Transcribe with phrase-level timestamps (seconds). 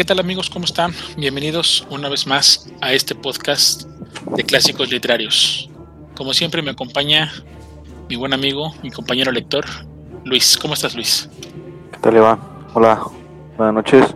[0.00, 0.48] ¿qué tal amigos?
[0.48, 0.94] ¿Cómo están?
[1.18, 3.82] Bienvenidos una vez más a este podcast
[4.34, 5.68] de clásicos literarios.
[6.16, 7.30] Como siempre me acompaña
[8.08, 9.66] mi buen amigo, mi compañero lector,
[10.24, 10.56] Luis.
[10.56, 11.28] ¿Cómo estás, Luis?
[11.92, 12.40] ¿Qué tal, Iván?
[12.72, 13.02] Hola,
[13.58, 14.06] buenas noches.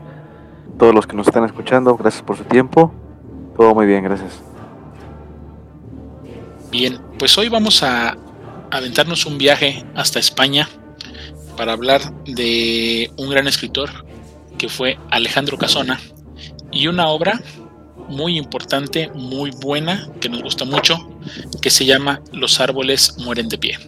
[0.79, 2.91] Todos los que nos están escuchando, gracias por su tiempo.
[3.55, 4.41] Todo muy bien, gracias.
[6.71, 8.17] Bien, pues hoy vamos a
[8.71, 10.67] aventarnos un viaje hasta España
[11.59, 14.14] para hablar de un gran escritor
[14.59, 16.01] que fue Alejandro Casona,
[16.73, 17.41] y una obra
[18.09, 20.99] muy importante, muy buena, que nos gusta mucho,
[21.63, 23.79] que se llama Los árboles mueren de pie.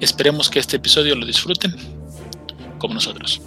[0.00, 1.74] Esperemos que este episodio lo disfruten
[2.78, 3.40] como nosotros.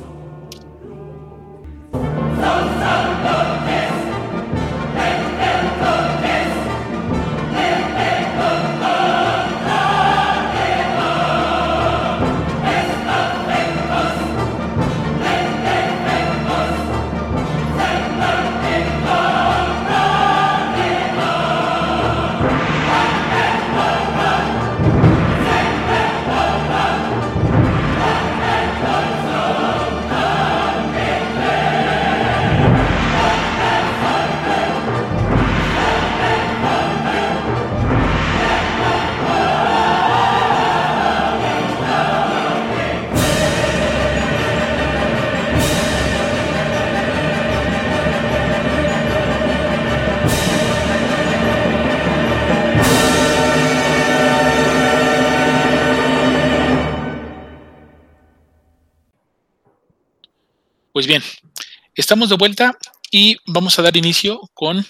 [62.02, 62.78] Estamos de vuelta
[63.12, 64.86] y vamos a dar inicio con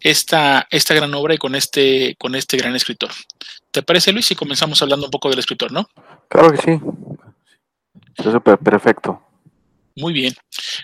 [0.00, 3.10] esta, esta gran obra y con este, con este gran escritor.
[3.70, 5.88] ¿Te parece, Luis, si comenzamos hablando un poco del escritor, no?
[6.28, 6.80] Claro que sí.
[8.16, 9.22] Es perfecto.
[9.96, 10.34] Muy bien.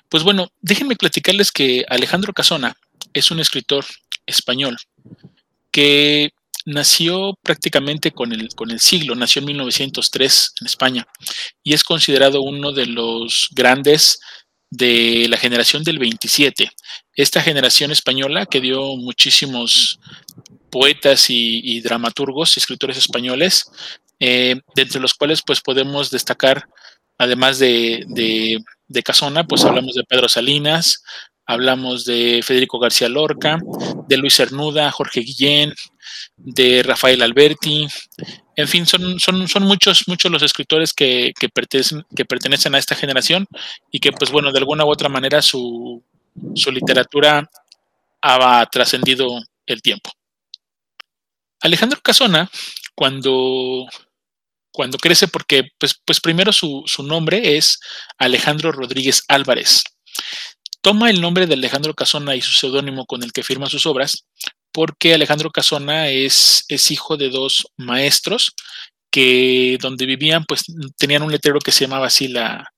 [0.09, 2.77] Pues bueno, déjenme platicarles que Alejandro Casona
[3.13, 3.85] es un escritor
[4.27, 4.77] español
[5.71, 6.31] que
[6.67, 11.07] nació prácticamente con el, con el siglo, nació en 1903 en España
[11.63, 14.19] y es considerado uno de los grandes
[14.71, 16.71] de la generación del 27.
[17.15, 19.99] Esta generación española que dio muchísimos
[20.71, 23.71] poetas y, dramaturgos y escritores españoles,
[24.21, 26.69] eh, de entre los cuales pues podemos destacar,
[27.19, 31.03] además de, de, de Casona, pues hablamos de Pedro Salinas,
[31.47, 33.59] hablamos de Federico García Lorca,
[34.09, 35.73] de Luis Cernuda, Jorge Guillén,
[36.37, 37.87] de Rafael Alberti,
[38.57, 39.03] en fin, son,
[39.61, 43.47] muchos, los escritores que, pertenecen, a esta generación
[43.91, 46.03] y que, pues bueno, de alguna u otra manera su,
[46.73, 47.51] literatura
[48.23, 49.29] ha trascendido
[49.67, 50.11] el tiempo.
[51.61, 52.51] Alejandro Casona,
[52.95, 53.87] cuando,
[54.71, 57.79] cuando crece, porque pues, pues primero su, su nombre es
[58.17, 59.85] Alejandro Rodríguez Álvarez.
[60.81, 64.25] Toma el nombre de Alejandro Casona y su seudónimo con el que firma sus obras
[64.77, 68.55] porque Alejandro Casona es, es hijo de dos maestros
[69.11, 70.67] que donde vivían pues
[70.99, 72.75] tenían un letrero que se llamaba así la,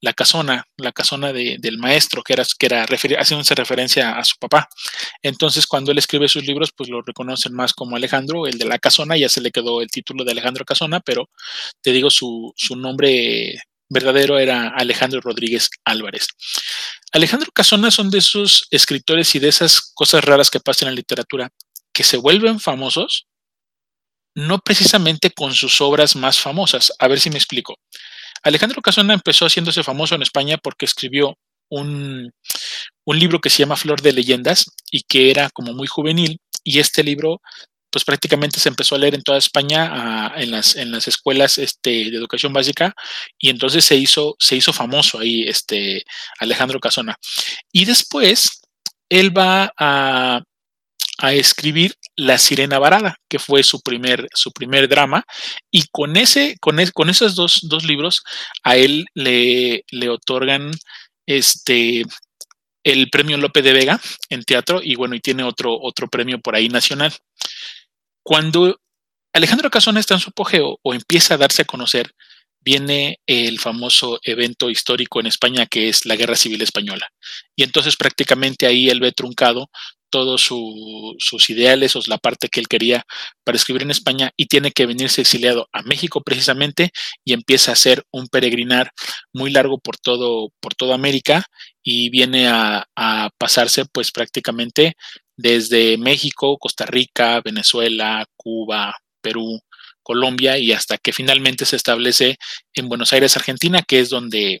[0.00, 2.86] la casona, la casona del maestro, que era, que era
[3.20, 4.66] haciéndose referencia a su papá.
[5.20, 8.78] Entonces, cuando él escribe sus libros, pues lo reconocen más como Alejandro, el de la
[8.78, 11.28] casona, ya se le quedó el título de Alejandro Casona, pero
[11.82, 13.60] te digo, su, su nombre
[13.92, 16.26] verdadero era Alejandro Rodríguez Álvarez.
[17.12, 20.98] Alejandro Casona son de esos escritores y de esas cosas raras que pasan en la
[20.98, 21.50] literatura
[21.92, 23.26] que se vuelven famosos,
[24.34, 26.92] no precisamente con sus obras más famosas.
[26.98, 27.76] A ver si me explico.
[28.42, 31.36] Alejandro Casona empezó haciéndose famoso en España porque escribió
[31.70, 32.32] un,
[33.04, 36.38] un libro que se llama Flor de Leyendas y que era como muy juvenil.
[36.64, 37.40] Y este libro
[37.92, 41.90] pues prácticamente se empezó a leer en toda España en, las, en las escuelas este,
[41.90, 42.94] de educación básica
[43.38, 46.02] y entonces se hizo, se hizo famoso ahí este,
[46.40, 47.16] Alejandro Casona.
[47.70, 48.62] Y después
[49.10, 50.42] él va a,
[51.34, 55.24] escribir La Sirena Varada, que fue su primer, su primer drama,
[55.70, 58.24] y con, ese, con, con esos dos, dos, libros
[58.64, 60.72] a él le, le otorgan
[61.26, 62.02] este,
[62.84, 64.00] el premio Lope de Vega
[64.30, 67.12] en teatro y bueno, y tiene otro, otro premio por ahí nacional.
[68.22, 68.80] Cuando
[69.32, 72.14] Alejandro Casona está en su apogeo o empieza a darse a conocer,
[72.60, 77.08] viene el famoso evento histórico en España que es la Guerra Civil Española.
[77.56, 79.70] Y entonces prácticamente ahí él ve truncado
[80.12, 83.06] todos sus ideales o la parte que él quería
[83.44, 86.90] para escribir en España y tiene que venirse exiliado a México precisamente
[87.24, 88.92] y empieza a hacer un peregrinar
[89.32, 91.46] muy largo por todo, por toda América
[91.82, 94.96] y viene a, a pasarse pues prácticamente
[95.34, 99.60] desde México, Costa Rica, Venezuela, Cuba, Perú,
[100.02, 102.36] Colombia y hasta que finalmente se establece
[102.74, 104.60] en Buenos Aires, Argentina, que es donde,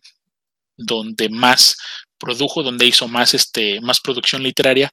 [0.78, 1.76] donde más
[2.22, 4.90] produjo, donde hizo más, este, más producción literaria.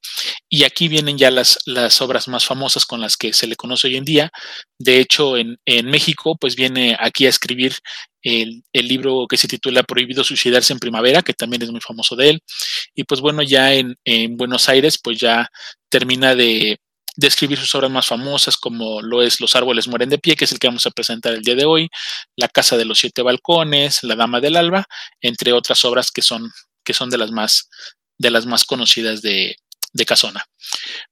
[0.50, 3.88] Y aquí vienen ya las, las obras más famosas con las que se le conoce
[3.88, 4.32] hoy en día.
[4.80, 7.76] De hecho, en, México, pues viene aquí a escribir
[8.24, 12.32] el, libro que se titula Prohibido suicidarse en primavera, que también es muy famoso de
[12.32, 12.40] él.
[12.96, 15.48] Y pues bueno, ya en, en Buenos Aires, pues ya
[15.90, 16.80] termina de,
[17.20, 20.46] de escribir sus obras más famosas, como lo es Los árboles mueren de pie, que
[20.46, 21.90] es el que vamos a presentar el día de hoy,
[22.38, 24.86] La casa de los siete balcones, La dama del alba,
[25.22, 26.50] entre otras obras que son,
[26.90, 27.70] que son de, las más,
[28.18, 29.58] de las más conocidas de,
[29.94, 30.44] de Casona.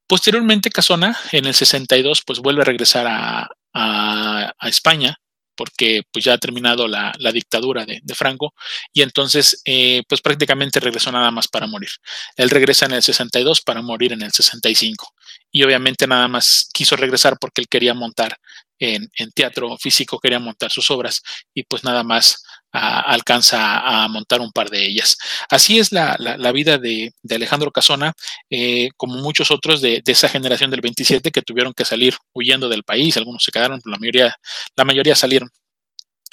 [0.07, 5.19] Posteriormente, Casona, en el 62, pues vuelve a regresar a, a España
[5.57, 8.53] porque pues ya ha terminado la, dictadura de, Franco
[8.93, 11.89] y entonces eh, pues prácticamente regresó nada más para morir.
[12.37, 15.13] Él regresa en el 62 para morir en el 65
[15.51, 18.37] y obviamente nada más quiso regresar porque él quería montar
[18.79, 21.21] en, teatro físico, quería montar sus obras
[21.53, 25.17] y pues nada más alcanza a, montar un par de ellas.
[25.49, 26.15] Así es la,
[26.53, 28.13] vida de, Alejandro Casona,
[28.49, 32.83] eh, como muchos otros de, esa generación del 27 que tuvieron que salir huyendo del
[32.83, 34.35] país, algunos se quedaron, la mayoría,
[34.75, 35.49] la mayoría salieron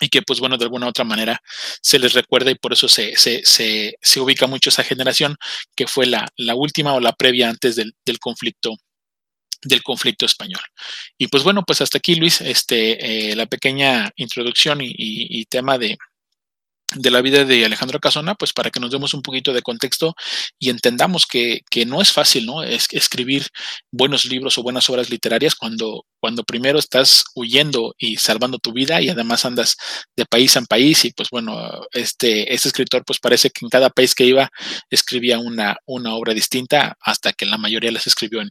[0.00, 1.40] y que pues bueno, de alguna u otra manera
[1.80, 5.36] se les recuerda y por eso se, se, ubica mucho esa generación
[5.76, 8.76] que fue la última o la previa antes del, conflicto
[9.64, 10.62] del conflicto español.
[11.18, 15.98] Y pues bueno, pues hasta aquí Luis, este, eh, la pequeña introducción y tema de,
[16.94, 20.14] de la vida de Alejandro Casona, pues para que nos demos un poquito de contexto
[20.58, 22.62] y entendamos que, no es fácil, ¿no?
[22.62, 23.48] Es escribir
[23.92, 29.02] buenos libros o buenas obras literarias cuando, cuando primero estás huyendo y salvando tu vida
[29.02, 29.76] y además andas
[30.16, 31.54] de país en país y pues bueno,
[31.92, 34.48] este, este escritor pues parece que en cada país que iba
[34.88, 38.50] escribía una, una obra distinta hasta que la mayoría las escribió en,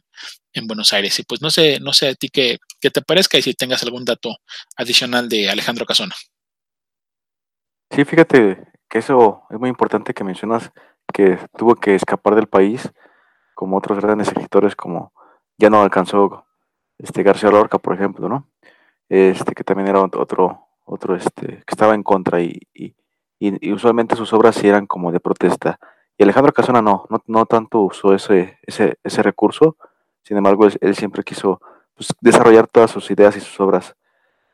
[0.52, 1.18] en Buenos Aires.
[1.18, 3.82] Y pues no sé, no sé a ti qué, qué te parezca y si tengas
[3.82, 4.36] algún dato
[4.76, 6.14] adicional de Alejandro Casona.
[7.94, 10.72] Sí, fíjate que eso es muy importante que mencionas
[11.12, 12.92] que tuvo que escapar del país,
[13.54, 15.12] como otros grandes escritores, como
[15.58, 16.44] ya no alcanzó
[16.98, 18.48] este García Lorca, por ejemplo, ¿no?
[19.08, 22.58] Este, que también era otro, otro este, que estaba en contra y,
[23.72, 25.78] usualmente sus obras sí eran como de protesta.
[26.18, 29.76] Y Alejandro Casona no, no, tanto usó ese, ese, ese recurso,
[30.24, 31.60] sin embargo, él, siempre quiso
[31.94, 33.94] pues, desarrollar todas sus ideas y sus obras.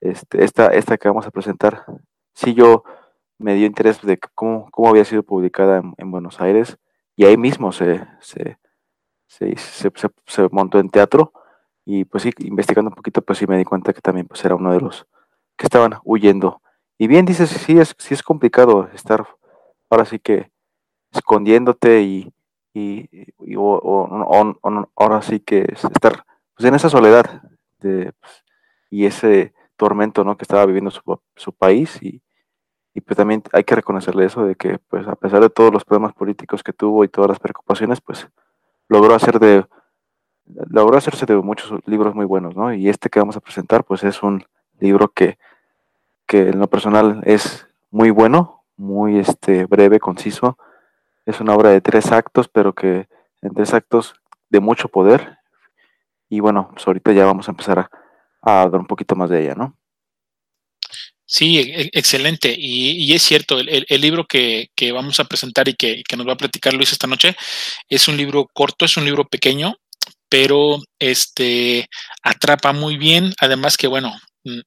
[0.03, 1.87] Este, esta, esta que vamos a presentar,
[2.35, 2.85] sí yo
[3.41, 6.77] me dio interés de cómo, cómo había sido publicada en, Buenos Aires
[7.17, 8.59] y ahí mismo se, se,
[9.27, 11.33] se, se, montó en teatro
[11.87, 14.55] y pues sí, investigando un poquito pues sí me di cuenta que también pues era
[14.55, 15.07] uno de los
[15.57, 16.61] que estaban huyendo.
[16.99, 19.27] Y bien dices, sí es, sí es complicado estar
[19.89, 20.51] ahora sí que
[21.11, 22.33] escondiéndote y,
[22.75, 23.09] y,
[23.57, 27.43] o, ahora sí que estar pues, en esa soledad
[27.79, 28.45] de, pues,
[28.91, 30.37] y ese tormento ¿no?
[30.37, 31.01] que estaba viviendo su,
[31.37, 32.23] su país y,
[32.95, 35.85] y pues también hay que reconocerle eso de que pues a pesar de todos los
[35.85, 38.29] problemas políticos que tuvo y todas las preocupaciones, pues
[38.89, 39.65] logró hacer de
[40.69, 42.73] logró hacerse de muchos libros muy buenos, ¿no?
[42.73, 44.45] Y este que vamos a presentar pues es un
[44.81, 45.39] libro que,
[46.27, 50.59] que en lo personal es muy bueno, muy este breve, conciso.
[51.27, 53.09] Es una obra de tres actos, pero que
[53.43, 54.15] en tres actos
[54.49, 55.39] de mucho poder.
[56.29, 57.91] Y bueno, pues ahorita ya vamos a empezar
[58.43, 59.75] a, hablar un poquito más de ella, ¿no?
[61.33, 62.53] Sí, e, excelente.
[62.59, 66.75] Y, es cierto, el, libro que, vamos a presentar y que, nos va a platicar
[66.75, 67.37] Luis esta noche
[67.89, 69.77] es un libro corto, es un libro pequeño,
[70.29, 71.89] pero este
[72.23, 73.33] atrapa muy bien.
[73.41, 74.13] Además que, bueno,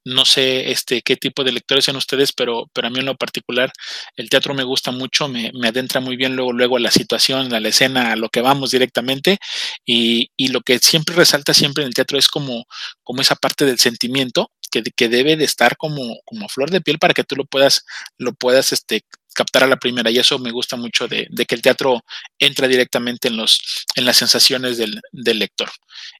[0.05, 3.15] no sé este, qué tipo de lectores sean ustedes, pero, pero a mí en lo
[3.17, 3.71] particular
[4.15, 7.59] el teatro me gusta mucho, me, adentra muy bien luego, luego a la situación, a
[7.59, 9.37] la escena, a lo que vamos directamente.
[9.85, 12.65] Y, y, lo que siempre resalta siempre en el teatro es como,
[13.03, 14.49] como esa parte del sentimiento
[14.81, 17.85] que, debe de estar como, como flor de piel para que tú lo puedas,
[18.17, 19.03] lo puedas este,
[19.33, 20.09] captar a la primera.
[20.09, 22.01] Y eso me gusta mucho de, que el teatro
[22.39, 25.69] entra directamente en, los, en las sensaciones del, lector.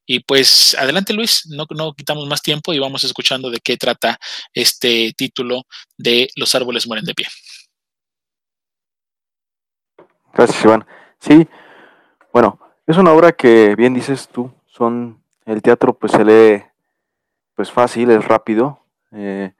[0.06, 4.18] Y pues adelante Luis, no, no quitamos más tiempo y vamos escuchando de qué trata
[4.54, 5.64] este título
[5.98, 7.28] de Los árboles mueren de pie.
[10.34, 10.86] Gracias, Iván.
[11.20, 11.48] Sí,
[12.34, 16.64] bueno, es una obra que bien dices tú, son el teatro pues se lee
[17.56, 18.80] pues fácil, es rápido.
[19.12, 19.54] Eh,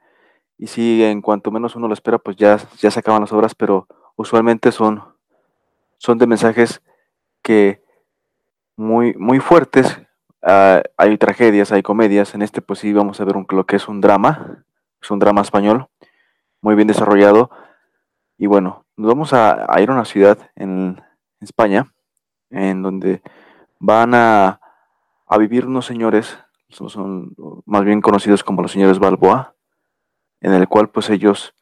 [0.58, 3.54] y si en cuanto menos uno lo espera, pues ya, ya se acaban las obras,
[3.54, 5.02] pero usualmente son,
[5.98, 6.82] son de mensajes
[7.42, 7.82] que
[8.76, 10.00] muy, muy fuertes.
[10.42, 12.34] Ah, hay tragedias, hay comedias.
[12.34, 14.64] En este, pues sí, vamos a ver un, lo que es un drama.
[15.02, 15.88] Es un drama español,
[16.62, 17.50] muy bien desarrollado.
[18.38, 21.02] Y bueno, nos vamos a, ir a una ciudad en,
[21.40, 21.92] España,
[22.48, 23.20] en donde
[23.78, 24.60] van a,
[25.26, 26.38] a vivir unos señores
[26.74, 29.54] son, más bien conocidos como los señores Balboa,
[30.40, 31.54] en el cual pues ellos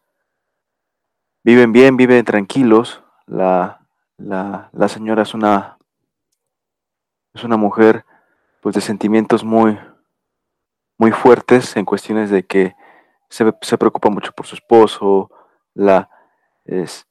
[1.44, 3.78] viven bien, viven tranquilos, la,
[4.16, 5.78] La, la señora es una,
[7.34, 8.04] es una mujer
[8.60, 9.76] pues de sentimientos muy,
[10.98, 12.74] muy fuertes en cuestiones de que
[13.28, 15.30] se, se preocupa mucho por su esposo,
[15.74, 16.08] la
[16.64, 17.06] es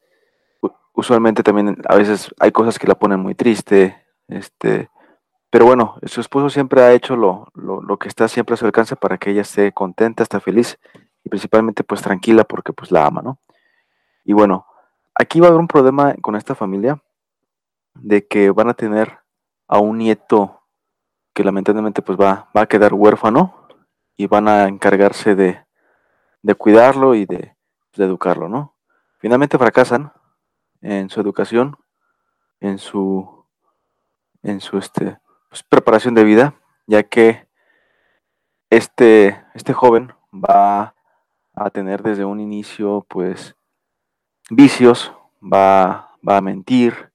[0.93, 4.89] usualmente también a veces hay cosas que la ponen muy triste, este,
[5.51, 8.65] pero bueno, su esposo siempre ha hecho lo, lo, lo, que está siempre a su
[8.65, 10.79] alcance para que ella esté contenta, esté feliz
[11.23, 13.37] y principalmente pues tranquila porque pues la ama, ¿no?
[14.23, 14.65] Y bueno,
[15.13, 17.03] aquí va a haber un problema con esta familia
[17.95, 19.19] de que van a tener
[19.67, 20.61] a un nieto
[21.33, 23.67] que lamentablemente pues va, va a quedar huérfano
[24.15, 25.65] y van a encargarse de,
[26.41, 27.57] de cuidarlo y de,
[27.97, 28.77] de educarlo, ¿no?
[29.19, 30.13] Finalmente fracasan
[30.79, 31.75] en su educación,
[32.61, 33.45] en su,
[34.43, 35.19] en su este,
[35.51, 36.55] pues, preparación de vida,
[36.87, 37.45] ya que
[38.69, 40.95] este, este joven va
[41.53, 43.57] a tener desde un inicio pues
[44.49, 47.11] vicios, va, va a mentir,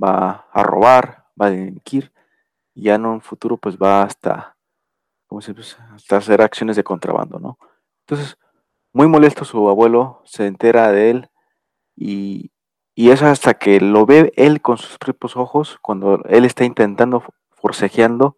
[0.00, 2.12] va a robar, va a delinquir,
[2.74, 4.54] y ya en un futuro pues va hasta,
[5.26, 5.76] ¿cómo se dice?
[5.94, 7.58] hasta hacer acciones de contrabando, ¿no?
[8.00, 8.36] Entonces,
[8.92, 11.30] muy molesto su abuelo se entera de él
[11.96, 12.50] y,
[12.94, 17.24] y es hasta que lo ve él con sus propios ojos, cuando él está intentando,
[17.60, 18.36] forcejeando,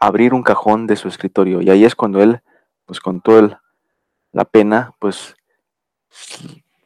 [0.00, 1.60] abrir un cajón de su escritorio.
[1.62, 2.42] Y ahí es cuando él,
[2.86, 3.62] pues con toda
[4.32, 5.36] la pena, pues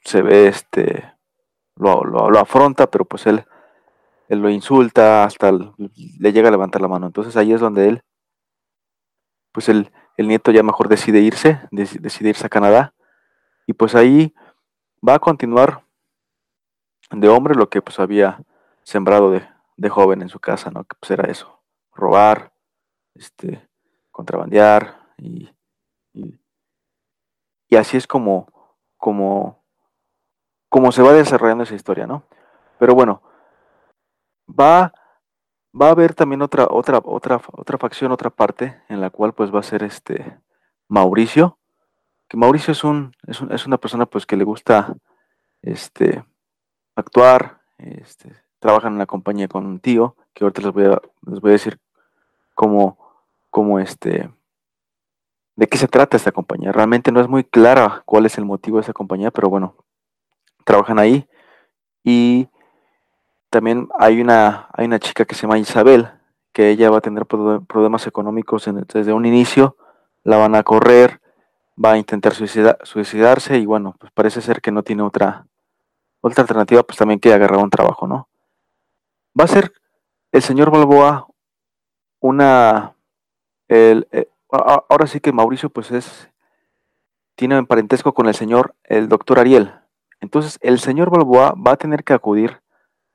[0.05, 1.13] se ve este,
[1.77, 3.45] lo, lo, lo, afronta, pero pues él,
[4.29, 7.07] él lo insulta, hasta le llega a levantar la mano.
[7.07, 8.03] Entonces ahí es donde él,
[9.53, 12.95] pues el, el nieto ya mejor decide irse, decide irse a Canadá.
[13.67, 14.35] Y pues ahí
[15.07, 15.85] va a continuar
[17.11, 18.43] de hombre lo que pues había
[18.83, 19.47] sembrado de,
[19.77, 20.85] de, joven en su casa, ¿no?
[20.85, 21.58] Que pues era eso,
[21.99, 22.53] robar,
[23.15, 23.69] este,
[24.11, 25.51] contrabandear y,
[26.13, 28.47] y, así es como,
[28.97, 29.63] como,
[30.69, 32.23] como se va desarrollando esa historia, ¿no?
[32.79, 33.23] Pero bueno,
[34.49, 34.93] va,
[35.79, 39.55] va a haber también otra, otra, otra, otra facción, otra parte en la cual pues
[39.55, 40.39] va a ser este
[40.89, 41.59] Mauricio,
[42.29, 44.95] que Mauricio es un, es, un, es una persona pues que le gusta
[45.63, 46.25] este
[46.95, 51.41] actuar, este, trabajan en la compañía con un tío, que ahorita les voy a, les
[51.41, 51.79] voy a decir
[52.59, 52.99] cómo,
[53.51, 54.29] cómo este,
[55.55, 56.73] de qué se trata esta compañía.
[56.73, 59.77] Realmente no es muy clara cuál es el motivo de esa compañía, pero bueno,
[60.65, 61.29] trabajan ahí.
[62.03, 62.49] Y
[63.49, 66.11] también hay una, hay una chica que se llama Isabel,
[66.53, 69.77] que ella va a tener problemas económicos desde un inicio,
[70.25, 71.21] la van a correr,
[71.83, 75.47] va a intentar suicida, suicidarse y bueno, pues parece ser que no tiene otra,
[76.21, 78.29] otra alternativa, pues también que agarrar un trabajo, ¿no?
[79.39, 79.73] Va a ser
[80.33, 81.28] el señor Balboa
[82.21, 82.95] una...
[83.69, 86.31] El, eh, ahora sí que Mauricio pues es...
[87.37, 89.73] Tiene un parentesco con el señor, el doctor Ariel.
[90.21, 92.61] Entonces el señor Balboa va a tener que acudir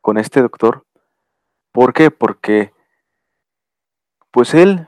[0.01, 0.85] con este doctor.
[1.71, 2.09] ¿Por qué?
[2.11, 2.73] Porque
[4.31, 4.87] pues él,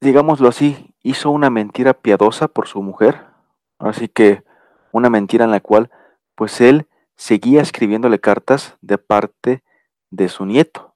[0.00, 3.26] digámoslo así, hizo una mentira piadosa por su mujer.
[3.78, 4.42] Así que
[4.92, 5.90] una mentira en la cual
[6.34, 9.62] pues él seguía escribiéndole cartas de parte
[10.10, 10.95] de su nieto.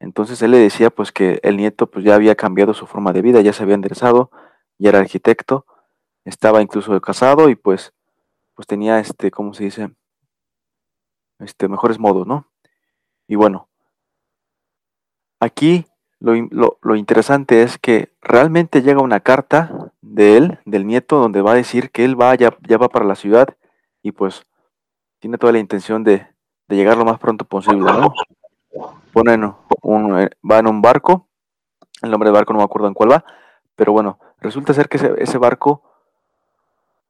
[0.00, 3.22] Entonces él le decía pues que el nieto pues ya había cambiado su forma de
[3.22, 4.30] vida, ya se había enderezado,
[4.78, 5.66] ya era arquitecto,
[6.24, 7.92] estaba incluso casado y pues
[8.54, 9.90] pues tenía este, ¿cómo se dice?
[11.40, 12.46] Este, mejores modos, ¿no?
[13.26, 13.68] Y bueno,
[15.40, 15.86] aquí
[16.20, 21.42] lo, lo, lo interesante es que realmente llega una carta de él, del nieto, donde
[21.42, 23.56] va a decir que él va, ya, ya va para la ciudad
[24.02, 24.46] y pues
[25.18, 26.26] tiene toda la intención de,
[26.68, 28.12] de llegar lo más pronto posible, ¿no?
[29.12, 31.28] Ponen un, eh, va en un barco,
[32.02, 33.24] el nombre del barco no me acuerdo en cuál va,
[33.76, 35.82] pero bueno, resulta ser que ese, ese barco,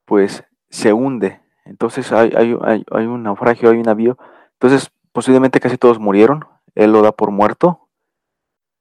[0.04, 1.40] pues, se hunde.
[1.64, 4.18] Entonces hay, hay, hay, hay, un naufragio, hay un navío.
[4.54, 6.44] Entonces, posiblemente casi todos murieron.
[6.74, 7.88] Él lo da por muerto.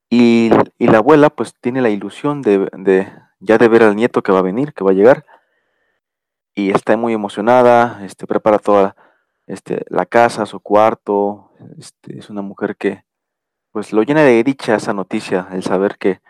[0.10, 4.22] Y, y la abuela, pues, tiene la ilusión de, de, ya de ver al nieto
[4.22, 5.26] que va a venir, que va a llegar.
[6.56, 8.96] Y está muy emocionada, este, prepara toda
[9.48, 13.04] este, la casa, su cuarto, este, es una mujer que
[13.72, 16.22] pues lo llena de dicha esa noticia, el saber que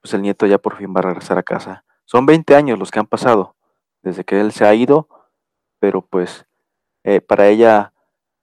[0.00, 1.84] pues el nieto ya por fin va a regresar a casa.
[2.04, 3.56] Son 20 años los que han pasado
[4.02, 5.08] desde que él se ha ido,
[5.78, 6.46] pero pues
[7.04, 7.92] eh, para ella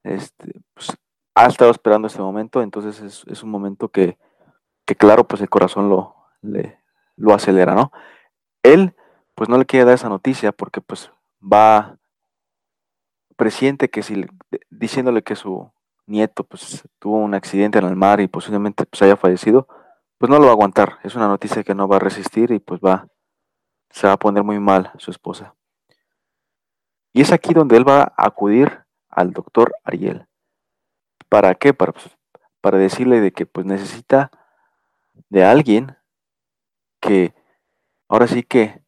[0.03, 0.97] este, pues,
[1.35, 4.17] ha estado esperando este momento, entonces es, es un momento que,
[4.85, 6.79] que, claro, pues el corazón lo, le,
[7.15, 7.91] lo acelera, ¿no?
[8.63, 8.95] Él
[9.35, 11.96] pues no le quiere dar esa noticia porque pues va
[13.37, 14.25] presiente que si
[14.69, 15.71] diciéndole que su
[16.05, 19.67] nieto pues tuvo un accidente en el mar y posiblemente pues haya fallecido,
[20.17, 20.99] pues no lo va a aguantar.
[21.03, 23.07] Es una noticia que no va a resistir y pues va
[23.89, 25.55] se va a poner muy mal su esposa.
[27.13, 30.27] Y es aquí donde él va a acudir al doctor Ariel.
[31.29, 31.73] ¿para qué?
[31.73, 32.09] Para, pues,
[32.61, 34.31] para decirle de que pues necesita
[35.29, 35.97] de alguien
[36.99, 37.33] que
[38.07, 38.81] ahora sí que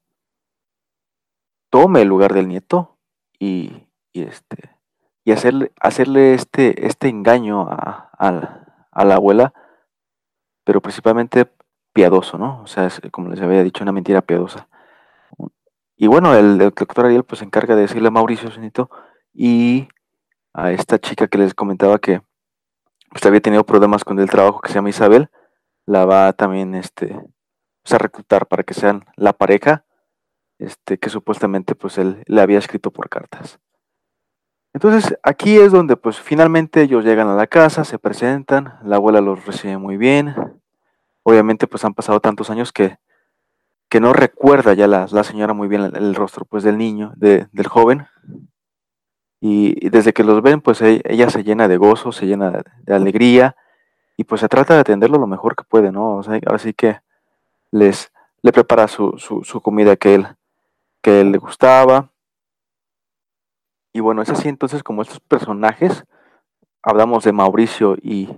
[1.69, 2.97] tome el lugar del nieto
[3.39, 3.87] y,
[4.23, 4.79] este
[5.29, 9.53] y hacerle, hacerle este, este engaño a, a, la abuela,
[10.63, 11.51] pero principalmente
[11.93, 12.63] piadoso, ¿no?
[12.63, 14.67] O sea, es, como les había dicho, una mentira piadosa.
[15.95, 18.89] Y bueno, el, doctor Ariel pues se encarga de decirle a Mauricio, su nieto,
[19.31, 19.87] y
[20.53, 22.21] a esta chica que les comentaba que
[23.11, 25.29] pues, había tenido problemas con el trabajo que se llama Isabel,
[25.85, 27.19] la va también este,
[27.83, 29.85] pues, a reclutar para que sean la pareja
[30.57, 33.59] este, que supuestamente pues él le había escrito por cartas.
[34.73, 39.21] Entonces aquí es donde pues finalmente ellos llegan a la casa, se presentan, la abuela
[39.21, 40.35] los recibe muy bien.
[41.23, 42.97] Obviamente pues han pasado tantos años que,
[43.89, 48.07] que no recuerda ya la, señora muy bien el, rostro pues del niño, del joven.
[49.41, 52.93] Y, desde que los ven pues e, ella se llena de gozo, se llena de,
[52.93, 53.55] alegría
[54.17, 56.17] y pues se trata de atenderlo lo mejor que puede, ¿no?
[56.17, 56.99] O sea, ahora sí que
[57.71, 58.11] les
[58.41, 60.27] le prepara su, su comida que él,
[61.01, 62.09] que él le gustaba.
[63.91, 66.05] Y bueno, es así entonces como estos personajes,
[66.83, 68.29] hablamos de Mauricio y,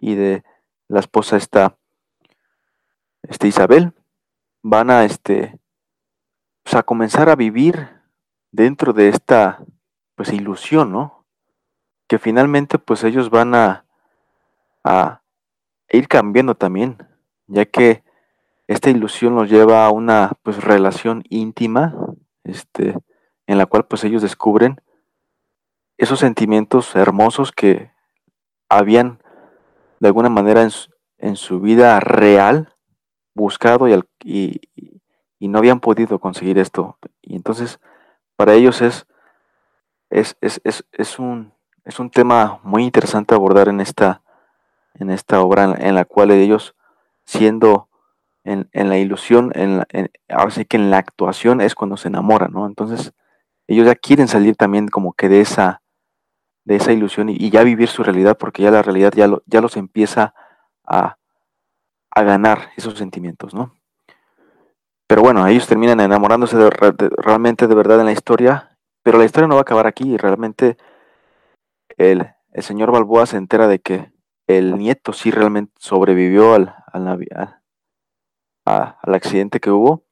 [0.00, 0.44] y de
[0.88, 1.76] la esposa esta,
[3.22, 3.92] este Isabel,
[4.62, 5.58] van a este
[6.62, 7.88] pues, a comenzar a vivir
[8.50, 9.64] dentro de esta
[10.14, 11.24] pues ilusión, ¿no?
[12.08, 13.84] Que finalmente pues ellos van a,
[14.82, 15.22] a
[15.90, 16.98] ir cambiando también,
[17.46, 18.02] ya que
[18.66, 21.94] esta ilusión los lleva a una pues relación íntima,
[22.44, 22.94] este,
[23.46, 24.80] en la cual pues ellos descubren
[25.96, 27.90] esos sentimientos hermosos que
[28.68, 29.22] habían
[30.00, 30.66] de alguna manera
[31.18, 32.74] en su, vida real
[33.34, 34.60] buscado y, y,
[35.38, 36.98] y, no habían podido conseguir esto.
[37.22, 37.80] Y entonces
[38.36, 39.06] para ellos es,
[40.10, 41.52] es, es, es, es un,
[41.84, 44.22] es un tema muy interesante abordar en esta,
[44.94, 46.74] en esta obra en, en la cual ellos
[47.24, 47.88] siendo
[48.44, 49.84] en, la ilusión, en,
[50.28, 52.66] ahora sí que en la actuación es cuando se enamoran, ¿no?
[52.66, 53.12] Entonces,
[53.66, 55.82] ellos ya quieren salir también como que de esa,
[56.64, 59.76] de esa ilusión y, ya vivir su realidad, porque ya la realidad ya, ya los
[59.76, 60.34] empieza
[60.84, 61.16] a,
[62.10, 63.74] a, ganar esos sentimientos, ¿no?
[65.06, 69.46] Pero bueno, ellos terminan enamorándose de, realmente de verdad en la historia, pero la historia
[69.48, 70.76] no va a acabar aquí, realmente
[71.96, 74.12] el, el señor Balboa se entera de que
[74.46, 77.60] el nieto sí realmente sobrevivió al, al,
[78.64, 80.03] al accidente que hubo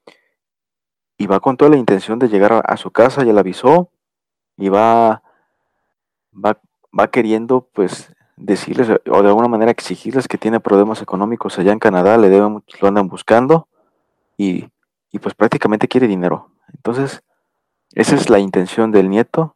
[1.23, 3.89] y va con toda la intención de llegar a, su casa, ya la avisó
[4.57, 5.23] y va,
[6.33, 6.59] va,
[6.97, 11.79] va queriendo pues decirles o de alguna manera exigirles que tiene problemas económicos allá en
[11.79, 13.69] Canadá, le deben, lo andan buscando
[14.35, 14.67] y,
[15.13, 16.49] y pues prácticamente quiere dinero.
[16.73, 17.23] Entonces,
[17.93, 19.55] esa es la intención del nieto,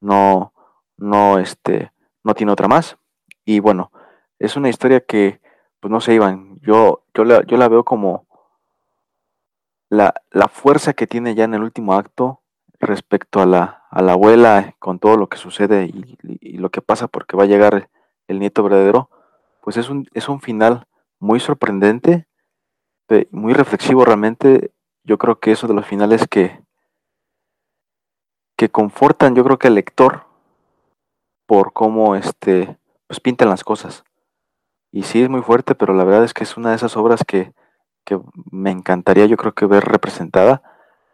[0.00, 0.54] no,
[0.96, 1.92] no, este,
[2.24, 2.96] no tiene otra más.
[3.44, 3.92] Y bueno,
[4.38, 5.42] es una historia que
[5.80, 8.25] pues no sé, Iván, yo, yo, la, yo la veo como
[9.88, 12.40] la, la, fuerza que tiene ya en el último acto
[12.80, 17.06] respecto a la, a la abuela con todo lo que sucede y, lo que pasa
[17.06, 17.90] porque va a llegar
[18.28, 19.10] el nieto verdadero,
[19.60, 20.86] pues es un, es un final
[21.18, 22.26] muy sorprendente,
[23.30, 24.72] muy reflexivo realmente.
[25.04, 26.60] Yo creo que eso de los finales que,
[28.56, 30.26] que confortan, yo creo que al lector
[31.46, 34.04] por cómo este, pues pintan las cosas.
[34.90, 37.22] Y sí es muy fuerte, pero la verdad es que es una de esas obras
[37.26, 37.52] que,
[38.50, 40.62] me encantaría yo creo que ver representada.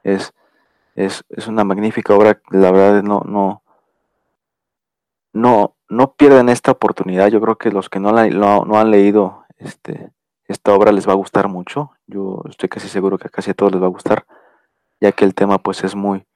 [0.03, 0.33] Es,
[0.95, 3.63] es, una magnífica obra, la verdad no, no,
[5.33, 7.29] no, no pierden esta oportunidad.
[7.29, 10.11] Yo creo que los que no, la, no, han leído este,
[10.47, 11.93] esta obra les va a gustar mucho.
[12.07, 14.27] Yo estoy casi seguro que casi a todos les va a gustar,
[15.01, 16.27] ya que el tema pues es muy,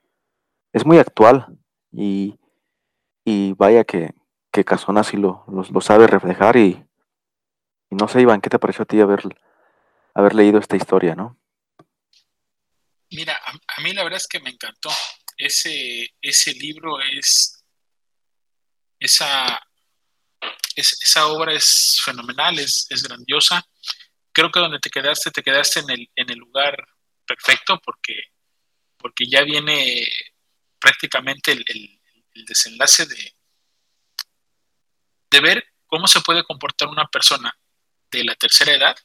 [0.73, 1.59] es muy actual
[1.93, 2.39] y,
[3.25, 4.15] y vaya que,
[4.53, 6.87] que Casona sí lo, lo sabe reflejar y,
[7.91, 9.23] y no sé, Iván, ¿qué te pareció a ti haber,
[10.17, 11.39] haber leído esta historia, no?
[13.11, 14.91] Mira, a, mí la verdad es que me encantó.
[15.37, 17.63] Ese, ese libro es,
[18.99, 19.61] esa,
[20.75, 23.63] esa obra es fenomenal, es, grandiosa.
[24.33, 26.77] Creo que donde te quedaste, te quedaste en el, en el lugar
[27.27, 28.15] perfecto porque,
[28.97, 30.07] porque ya viene
[30.79, 33.35] prácticamente el, el desenlace de,
[35.31, 37.55] de ver cómo se puede comportar una persona
[38.11, 38.97] de la tercera edad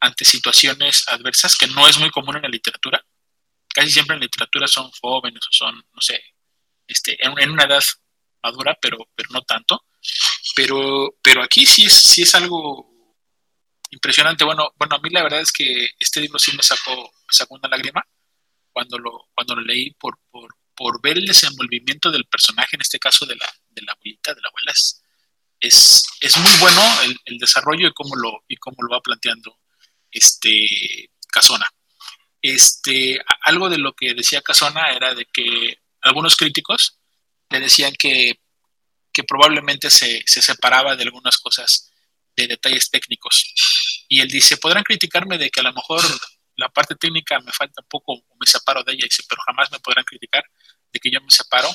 [0.00, 3.04] ante situaciones adversas, que no es muy común en la literatura.
[3.68, 6.22] Casi siempre en literatura son jóvenes o son, no sé,
[6.86, 7.82] este, en, una edad
[8.42, 9.84] madura, pero, pero no tanto.
[10.54, 12.88] Pero, pero aquí sí es, sí es algo
[13.90, 14.44] impresionante.
[14.44, 17.68] Bueno, bueno, a mí la verdad es que este libro sí me sacó, sacó una
[17.68, 18.04] lágrima
[18.72, 22.98] cuando lo, cuando lo leí por, por, por ver el desenvolvimiento del personaje, en este
[22.98, 24.72] caso de la, de la abuelita, de la abuela.
[25.60, 26.80] es, es muy bueno
[27.24, 29.58] el, desarrollo y cómo lo, y cómo lo va planteando
[30.10, 31.68] este Casona.
[32.40, 36.98] Este, algo de lo que decía Casona era de que algunos críticos
[37.50, 38.40] le decían que,
[39.12, 41.90] que probablemente se, se, separaba de algunas cosas
[42.36, 43.44] de detalles técnicos.
[44.08, 46.02] Y él dice, podrán criticarme de que a lo mejor
[46.56, 49.80] la parte técnica me falta un poco me separo de ella, dice, pero jamás me
[49.80, 50.44] podrán criticar
[50.92, 51.70] de que yo me separo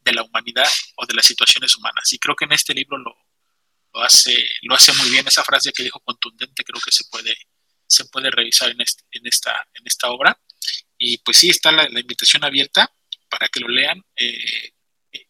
[0.00, 2.12] de la humanidad o de las situaciones humanas.
[2.12, 3.14] Y creo que en este libro lo,
[3.92, 5.26] lo hace, lo hace muy bien.
[5.26, 7.36] Esa frase que dijo contundente creo que se puede,
[7.92, 10.38] se puede revisar en, este, en, esta, en esta obra.
[10.98, 12.92] Y pues sí, está la, invitación abierta
[13.28, 14.02] para que lo lean.
[14.16, 14.72] Eh,
[15.12, 15.26] eh,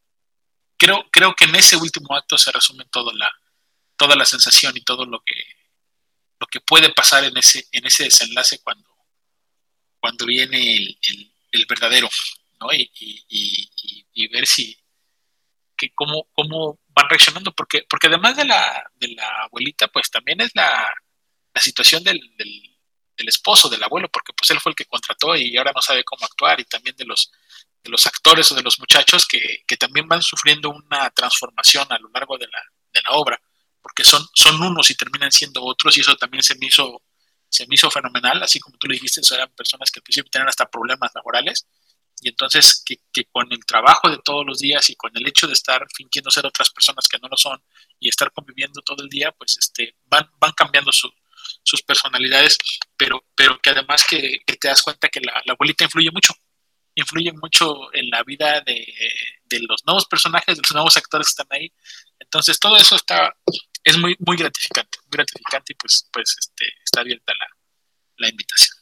[0.76, 3.30] creo, creo que en ese último acto se resume todo la,
[3.96, 5.34] toda la sensación y todo lo que,
[6.40, 8.88] lo que puede pasar en ese, en ese desenlace cuando,
[10.00, 10.98] cuando viene el,
[11.52, 12.08] el, verdadero,
[12.60, 12.72] ¿no?
[12.72, 13.70] Y, y,
[14.12, 14.76] y, ver si,
[15.76, 20.40] que cómo, cómo van reaccionando, porque, porque además de la, de la abuelita, pues también
[20.40, 20.92] es la,
[21.54, 25.56] la situación del, del, esposo, del abuelo, porque pues él fue el que contrató y
[25.56, 27.30] ahora no sabe cómo actuar, y también de los,
[27.84, 31.98] de los actores o de los muchachos que, que también van sufriendo una transformación a
[31.98, 32.60] lo largo de la,
[32.92, 33.40] de la obra,
[33.80, 37.02] porque son, son unos y terminan siendo otros, y eso también se me hizo,
[37.48, 40.48] se me hizo fenomenal, así como tú le dijiste, eran personas que al principio tenían
[40.48, 41.66] hasta problemas laborales,
[42.22, 45.54] y entonces que, con el trabajo de todos los días y con el hecho de
[45.54, 47.60] estar fingiendo ser otras personas que no lo son
[47.98, 50.92] y estar conviviendo todo el día, pues este, van, van cambiando
[51.62, 52.58] sus personalidades,
[52.96, 56.34] pero, pero que además que, te das cuenta que la, abuelita influye mucho,
[56.94, 58.84] influye mucho en la vida de,
[59.68, 61.72] los nuevos personajes, de los nuevos actores que están ahí.
[62.18, 63.34] Entonces todo eso está,
[63.84, 67.46] es muy, muy gratificante, muy gratificante y pues, pues este, está abierta la,
[68.16, 68.76] la invitación.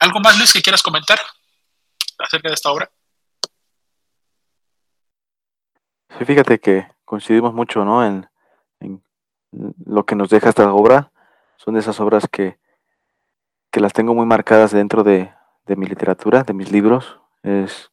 [0.00, 1.20] ¿Algo más, Luis, que quieras comentar?
[2.20, 2.90] acerca de esta obra?
[6.18, 8.04] Sí, fíjate que coincidimos mucho, ¿no?
[8.04, 8.28] En,
[9.84, 11.09] lo que nos deja esta obra.
[11.60, 12.58] Son de esas obras que,
[13.70, 15.30] que las tengo muy marcadas dentro de,
[15.76, 17.20] mi literatura, de mis libros.
[17.42, 17.92] Es,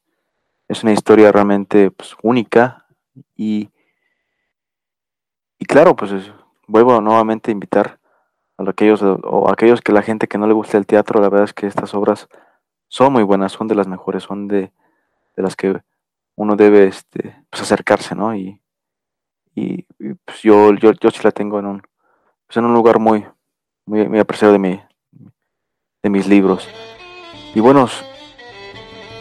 [0.68, 2.86] es una historia realmente pues, única
[3.36, 3.68] y,
[5.58, 6.32] y claro, pues
[6.66, 8.00] vuelvo nuevamente a invitar
[8.56, 11.44] a aquellos, o aquellos que la gente que no le gusta el teatro, la verdad
[11.44, 12.26] es que estas obras
[12.88, 14.72] son muy buenas, son de las mejores, son de,
[15.36, 15.78] las que
[16.36, 18.34] uno debe este, pues acercarse, ¿no?
[18.34, 18.62] Y,
[19.54, 19.82] y,
[20.24, 21.82] pues yo, yo, yo sí la tengo en un,
[22.46, 23.26] pues en un lugar muy,
[23.88, 24.80] muy, muy apreciado de, mi,
[26.02, 26.68] de mis libros.
[27.54, 27.88] Y bueno,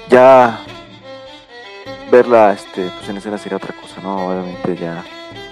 [0.10, 0.60] ya
[2.12, 4.28] verla este, pues en escena sería otra cosa, ¿no?
[4.28, 5.04] Obviamente ya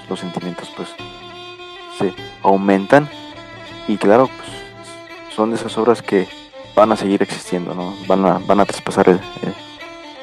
[0.09, 0.89] los sentimientos pues
[1.97, 3.09] se aumentan
[3.87, 4.49] y claro, pues
[5.33, 6.27] son de esas obras que
[6.75, 7.95] van a seguir existiendo, ¿no?
[8.07, 9.17] Van a, van a traspasar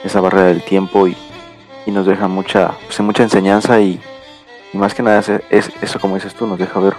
[0.04, 1.16] esa barrera del tiempo y,
[1.86, 4.00] nos dejan mucha, pues, mucha enseñanza y,
[4.72, 5.18] más que nada
[5.50, 6.94] es, eso como dices tú, nos deja ver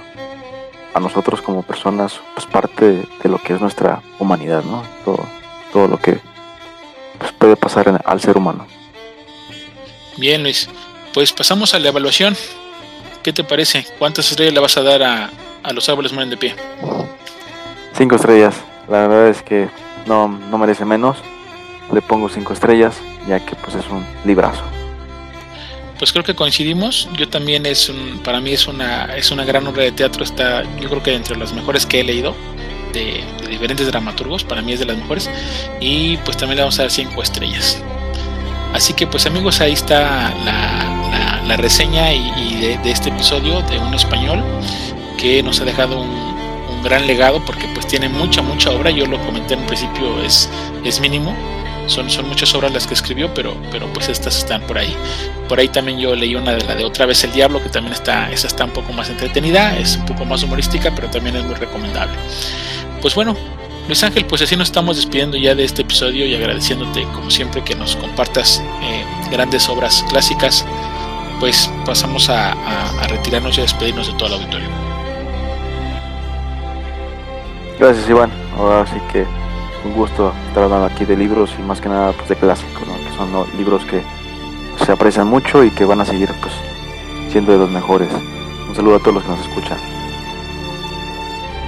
[0.93, 4.83] a nosotros como personas pues parte de, lo que es nuestra humanidad, ¿no?
[5.03, 5.25] Todo,
[5.71, 6.19] todo lo que
[7.17, 8.65] pues, puede pasar al ser humano.
[10.17, 10.69] Bien, Luis.
[11.13, 12.35] Pues pasamos a la evaluación.
[13.21, 13.85] ¿Qué te parece?
[13.99, 15.29] ¿Cuántas estrellas le vas a dar a,
[15.63, 16.55] a los árboles mueren de pie?
[17.93, 18.55] Cinco estrellas.
[18.89, 19.69] La verdad es que
[20.05, 21.17] no, no merece menos.
[21.91, 24.63] Le pongo cinco estrellas, ya que pues es un librazo.
[25.97, 27.07] Pues creo que coincidimos.
[27.17, 30.23] Yo también es un, para mí es una, es una gran obra de teatro.
[30.23, 32.35] Está, yo creo que entre las mejores que he leído
[32.93, 34.43] de, diferentes dramaturgos.
[34.43, 35.29] Para mí es de las mejores.
[35.79, 37.81] Y pues también le vamos a dar cinco estrellas.
[38.73, 43.93] Así que pues amigos, ahí está la, la, reseña y, de, este episodio de un
[43.93, 44.43] español
[45.19, 46.33] que nos ha dejado un,
[46.83, 48.89] gran legado porque pues tiene mucha, mucha obra.
[48.89, 50.49] Yo lo comenté en un principio, es,
[50.83, 51.33] es mínimo.
[51.87, 54.95] Son, son muchas obras las que escribió, pero, pero pues estas están por ahí.
[55.49, 57.93] Por ahí también yo leí una de la de Otra vez el Diablo, que también
[57.93, 61.43] está, esa está un poco más entretenida, es un poco más humorística, pero también es
[61.43, 62.15] muy recomendable.
[63.01, 63.35] Pues bueno,
[63.87, 67.63] Luis Ángel, pues así nos estamos despidiendo ya de este episodio y agradeciéndote como siempre
[67.63, 70.65] que nos compartas eh, grandes obras clásicas.
[71.39, 74.67] Pues pasamos a, a retirarnos y a despedirnos de todo el auditorio.
[77.79, 79.25] Gracias Iván, ahora sí que
[79.85, 83.17] un gusto estar hablando aquí de libros y más que nada pues de clásicos, que
[83.17, 84.01] son libros que
[84.85, 86.53] se aprecian mucho y que van a seguir pues
[87.31, 88.09] siendo de los mejores.
[88.67, 89.77] Un saludo a todos los que nos escuchan.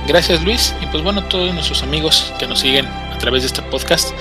[0.08, 3.48] Gracias Luis y pues bueno a todos nuestros amigos que nos siguen a través de
[3.48, 4.12] este podcast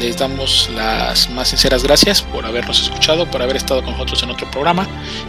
[0.00, 4.30] les damos las más sinceras gracias por habernos escuchado, por haber estado con nosotros en
[4.30, 4.88] otro programa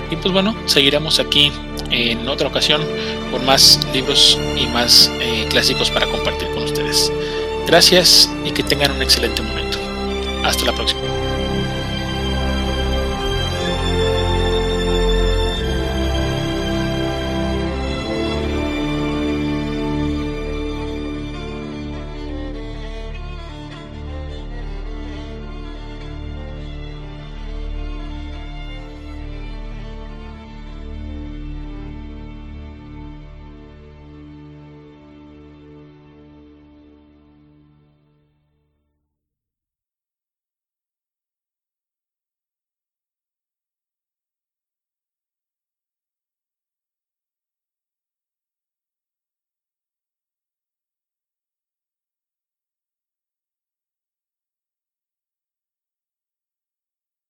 [0.10, 1.52] y pues bueno seguiremos aquí
[1.92, 2.82] en otra ocasión
[3.32, 7.12] con más libros y más eh, clásicos para compartir con ustedes.
[7.70, 9.78] Gracias y que tengan un excelente momento.
[10.44, 11.02] Hasta la próxima.